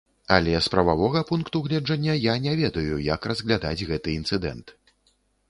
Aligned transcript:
Але 0.35 0.53
з 0.67 0.69
прававога 0.75 1.21
пункту 1.31 1.61
гледжання 1.65 2.15
я 2.15 2.33
не 2.47 2.55
ведаю, 2.63 2.97
як 3.09 3.29
разглядаць 3.33 3.85
гэты 3.93 4.19
інцыдэнт. 4.23 4.67